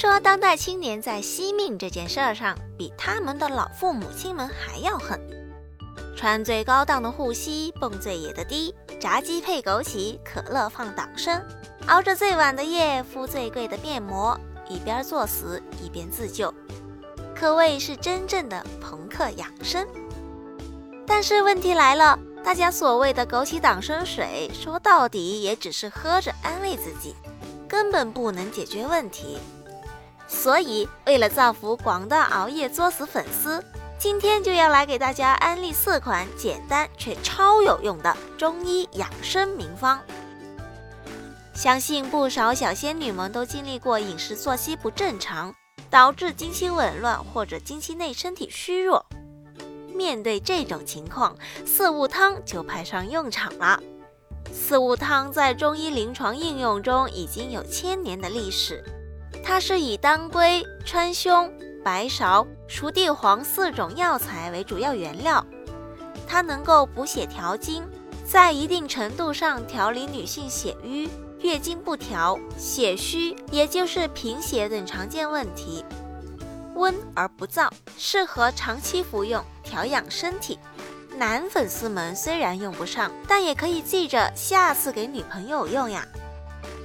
[0.00, 5.20] 说当代青年在惜命这件事上，比他们的老父母亲们还要狠。
[6.16, 11.44] 穿最高档的护膝，蹦最野的迪，炸鸡配枸杞，可乐放党参，
[11.88, 14.38] 熬着最晚的夜，敷最贵的面膜，
[14.68, 16.54] 一边作死一边自救，
[17.34, 19.84] 可谓是真正的朋克养生。
[21.08, 27.16] 但是问题来了，大家所谓的枸杞党参水，说到底也只是喝着安慰自己，
[27.68, 29.38] 根本不能解决问题。
[30.28, 33.64] 所以，为了造福广大熬夜作死粉丝。
[33.98, 40.00] 今天就要来给大家安利四款简单却超有用的中医养生名方。
[41.52, 45.52] 相信不少小仙女们都经历过饮食作息不正常，
[45.90, 49.04] 导致经期紊乱或者经期内身体虚弱。
[49.92, 53.82] 面对这种情况，四物汤就派上用场了。
[54.52, 58.84] 四物汤在中医临床应用中已经有千年的历史，
[59.48, 61.50] 它是以当归、川芎。
[61.82, 65.42] 白芍、熟地黄四种药材为主要原料，
[66.26, 67.82] 它能够补血调经，
[68.26, 71.08] 在一定程度上调理女性血瘀、
[71.40, 75.82] 月经不调、血虚，也就是贫血等常见问题。
[76.74, 80.58] 温而不燥，适合长期服用调养身体。
[81.16, 86.06] 男粉丝们虽然用不上，但也可以记着下次给女朋友用呀。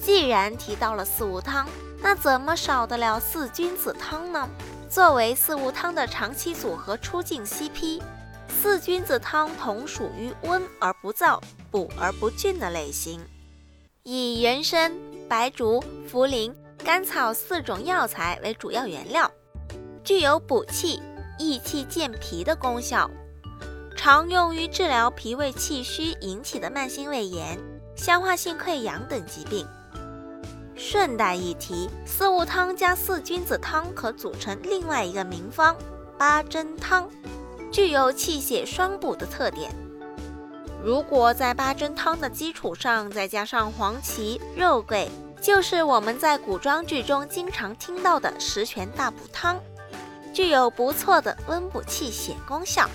[0.00, 1.66] 既然提到了四物汤，
[2.08, 4.48] 那怎么少得了四君子汤呢？
[4.88, 8.00] 作为四物汤的长期组合出镜 CP，
[8.48, 13.20] 四君子汤同属于温而不燥、补而不峻的类型，
[14.04, 14.92] 以人参、
[15.28, 16.54] 白术、茯苓、
[16.84, 19.28] 甘草四种药材为主要原料，
[20.04, 21.02] 具有补气、
[21.40, 23.10] 益气健脾的功效，
[23.96, 27.58] 常用于治疗脾胃气虚引起的慢性胃炎、
[27.96, 29.66] 消化性溃疡等疾病。
[30.76, 35.74] 顺带一提，四物汤加四君子汤可组成另外一个名方
[36.18, 37.08] 八珍汤，
[37.72, 39.70] 具有气血双补的特点。
[40.84, 45.08] 如果在八珍汤的基础上再加上黄芪、肉桂，
[45.40, 49.58] 就是我们在古装剧中经常听到的十全大补汤，
[50.32, 52.88] 具有不错的温补气血功效。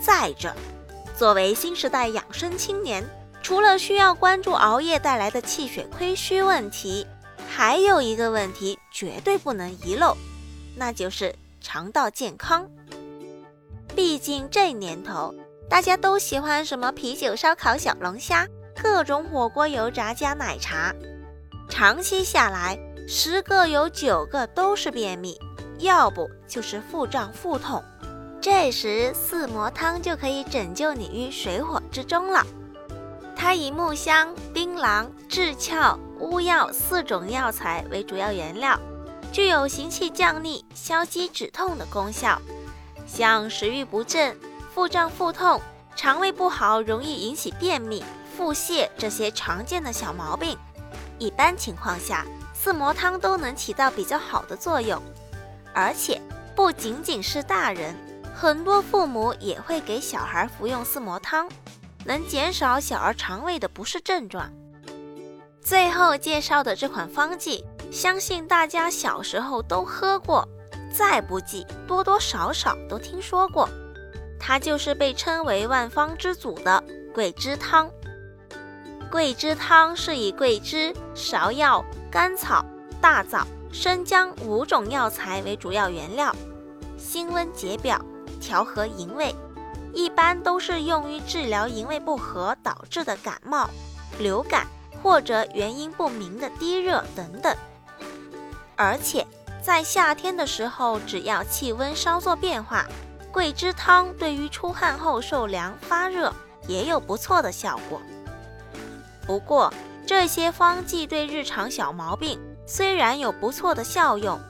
[0.00, 0.54] 再者，
[1.16, 3.02] 作为新时代养生青年。
[3.42, 7.06] 除了需要关注熬夜带来的气血亏虚问题，
[7.50, 10.16] 还有一个问题绝对不能遗漏，
[10.76, 12.68] 那就是肠道健康。
[13.94, 15.34] 毕竟这年头，
[15.68, 18.46] 大家都喜欢什么啤酒、烧烤、小龙虾，
[18.80, 20.94] 各种火锅、油炸加奶茶，
[21.68, 22.78] 长期下来，
[23.08, 25.36] 十个有九个都是便秘，
[25.78, 27.82] 要不就是腹胀腹痛。
[28.40, 32.46] 这时四磨汤就可以拯救你于水火之中了。
[33.42, 38.78] 它以木香、槟榔、枳壳、乌药四种药材为主要原料，
[39.32, 42.40] 具有行气降逆、消积止痛的功效。
[43.04, 44.38] 像食欲不振、
[44.72, 45.60] 腹胀腹痛、
[45.96, 48.04] 肠胃不好、容易引起便秘、
[48.36, 50.56] 腹泻这些常见的小毛病，
[51.18, 52.24] 一般情况下
[52.54, 55.02] 四磨汤都能起到比较好的作用。
[55.74, 56.22] 而且
[56.54, 57.96] 不仅仅是大人，
[58.32, 61.48] 很多父母也会给小孩服用四磨汤。
[62.04, 64.50] 能减少小儿肠胃的不适症状。
[65.60, 70.46] 最后介绍的这款方剂，相信大家小时候都喝过，
[70.92, 73.68] 再不济多多少少都听说过。
[74.40, 76.82] 它就是被称为万方之祖的
[77.14, 77.88] 桂枝汤。
[79.08, 82.64] 桂枝汤是以桂枝、芍药、甘草、
[83.00, 86.34] 大枣、生姜五种药材为主要原料，
[86.98, 88.04] 辛温解表，
[88.40, 89.32] 调和营卫。
[89.94, 93.68] 一般都是用于治疗营卫不和导致的感冒、
[94.18, 94.66] 流感
[95.02, 97.54] 或者原因不明的低热等等。
[98.76, 99.26] 而且
[99.62, 102.86] 在夏天的时候，只要气温稍作变化，
[103.30, 106.32] 桂枝汤对于出汗后受凉发热
[106.66, 108.00] 也有不错的效果。
[109.26, 109.72] 不过
[110.06, 114.40] 这些方剂对日常小毛病虽然有不错的效用，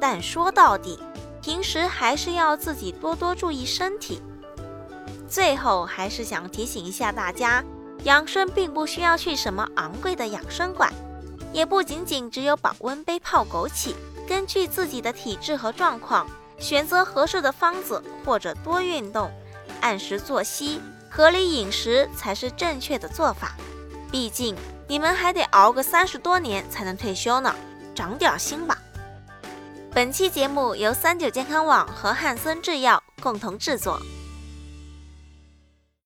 [0.00, 1.02] 但说到底，
[1.42, 4.22] 平时还是要自己多多注意身体。
[5.32, 7.64] 最后还是想提醒一下大家，
[8.04, 10.92] 养生并不需要去什么昂贵的养生馆，
[11.54, 13.94] 也不仅仅只有保温杯泡枸杞。
[14.28, 16.26] 根据自己的体质和状况，
[16.58, 19.32] 选择合适的方子，或者多运动、
[19.80, 23.52] 按时作息、合理饮食才是正确的做法。
[24.10, 24.54] 毕竟
[24.86, 27.54] 你们还得熬个三十多年才能退休呢，
[27.94, 28.76] 长点心吧。
[29.94, 33.98] 本期节目由三九健康网和汉森制药共同制作。